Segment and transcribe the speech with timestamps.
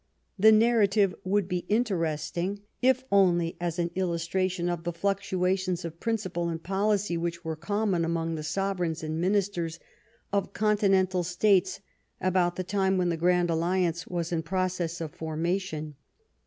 [0.39, 3.77] The narrative would be interesting if 86 ON THE ROUOH EDGE OF BATTLE only as
[3.79, 9.03] an illustration of the fluctuations of principle and policy which were common among the sovereigns
[9.03, 9.77] and ministers
[10.33, 11.81] of continental states
[12.19, 15.93] about the time when the Grand Alliance was in process of formation.